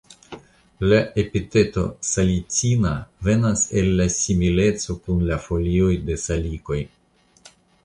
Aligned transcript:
La 0.91 1.01
epiteto 1.23 1.83
"salicina" 2.11 2.95
venas 3.29 3.63
el 3.83 3.93
la 4.01 4.09
simileco 4.15 4.99
kun 5.05 5.23
la 5.31 5.41
folioj 5.47 5.93
de 6.11 6.19
salikoj. 6.27 6.83